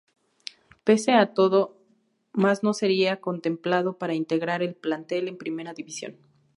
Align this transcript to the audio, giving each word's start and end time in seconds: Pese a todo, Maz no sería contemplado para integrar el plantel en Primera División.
Pese 0.87 1.11
a 1.23 1.25
todo, 1.37 1.59
Maz 2.41 2.59
no 2.65 2.71
sería 2.81 3.21
contemplado 3.27 3.89
para 3.99 4.15
integrar 4.21 4.59
el 4.63 4.73
plantel 4.83 5.23
en 5.27 5.37
Primera 5.43 5.75
División. 5.79 6.13